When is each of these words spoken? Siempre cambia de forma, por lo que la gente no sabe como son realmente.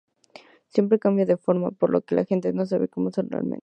Siempre 0.69 0.97
cambia 0.97 1.27
de 1.27 1.37
forma, 1.37 1.69
por 1.69 1.91
lo 1.91 2.01
que 2.01 2.15
la 2.15 2.25
gente 2.25 2.51
no 2.53 2.65
sabe 2.65 2.87
como 2.87 3.11
son 3.11 3.29
realmente. 3.29 3.59